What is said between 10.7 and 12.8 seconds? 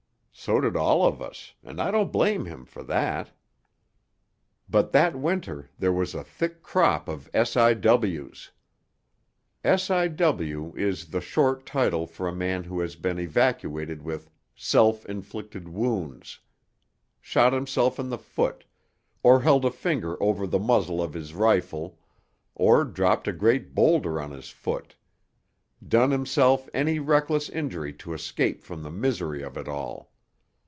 is the short title for a man who